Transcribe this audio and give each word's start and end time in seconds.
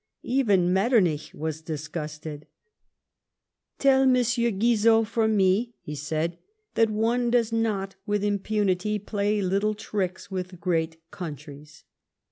Even 0.23 0.73
Metternich 0.73 1.31
was 1.35 1.61
disgusted. 1.61 2.47
TeU 3.77 4.01
M. 4.01 4.15
Gnizot 4.15 5.05
from 5.05 5.37
mie 5.37 5.75
[he 5.83 5.93
said] 5.93 6.39
that 6.73 6.89
one 6.89 7.29
does 7.29 7.51
not 7.53 7.93
with 8.07 8.23
impunity 8.23 8.97
play 8.97 9.43
little 9.43 9.75
tricks 9.75 10.31
with 10.31 10.59
great 10.59 10.97
countries. 11.11 11.83